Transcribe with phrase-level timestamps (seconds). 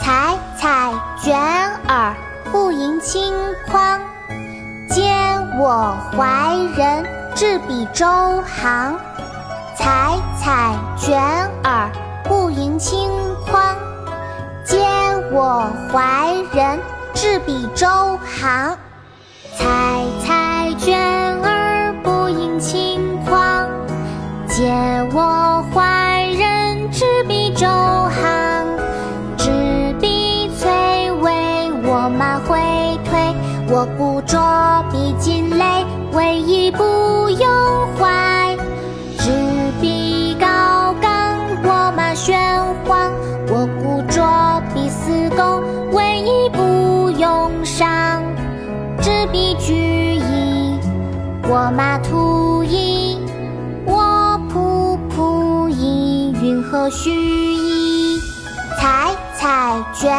[0.00, 1.36] 采采卷
[1.88, 2.14] 耳，
[2.52, 3.32] 不盈顷
[3.66, 4.00] 筐。
[4.88, 7.04] 兼我怀人，
[7.34, 8.06] 置彼周
[8.42, 8.96] 行。
[9.74, 11.20] 采采卷
[11.64, 11.90] 耳，
[12.24, 13.08] 不盈顷
[13.50, 13.74] 筐。
[14.64, 14.88] 兼
[15.32, 16.78] 我怀人，
[17.14, 17.88] 置彼周
[18.24, 18.76] 行。
[19.56, 20.96] 采采卷
[21.42, 23.09] 耳，不盈顷。
[24.50, 24.66] 借
[25.14, 28.66] 我怀人，置彼周行。
[29.36, 30.68] 执笔催
[31.22, 32.58] 微，我马回
[33.04, 33.32] 退。
[33.68, 37.48] 我固着笔尽累，为一不用
[37.96, 38.56] 怀。
[39.18, 39.30] 执
[39.80, 42.36] 笔高冈，我马玄
[42.84, 43.12] 黄。
[43.46, 48.20] 我固着笔似钩，为一不用伤。
[49.00, 49.74] 执笔举
[50.16, 50.80] 矣，
[51.44, 52.99] 我马图矣。
[56.50, 58.20] 云何须矣？
[58.76, 60.12] 采采卷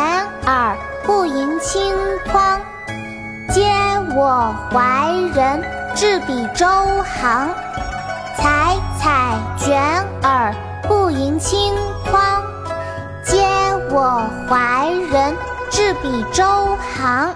[0.46, 1.94] 耳，不盈顷
[2.32, 2.58] 筐。
[3.50, 5.62] 嗟我怀人，
[5.94, 6.66] 置彼周
[7.04, 7.50] 行。
[8.38, 9.78] 采采卷
[10.24, 10.56] 耳，
[10.88, 11.76] 不盈顷
[12.09, 12.42] 筐。
[13.26, 13.38] 嗟
[13.90, 15.36] 我怀人，
[15.70, 16.46] 置彼周
[16.96, 17.36] 行。